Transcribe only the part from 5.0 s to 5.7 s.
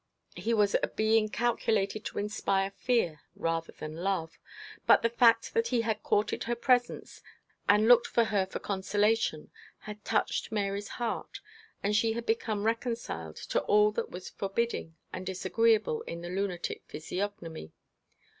the fact that